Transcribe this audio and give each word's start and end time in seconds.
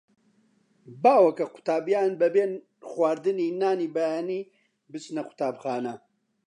باوە 1.03 1.31
کە 1.31 1.35
کە 1.37 1.45
قوتابییان 1.53 2.11
بەبێ 2.21 2.43
خواردنی 2.89 3.49
نانی 3.61 3.91
بەیانی 3.95 4.41
بچنە 4.91 5.21
قوتابخانە. 5.27 5.93